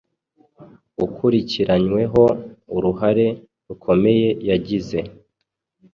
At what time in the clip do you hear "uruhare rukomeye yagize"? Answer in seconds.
2.75-4.99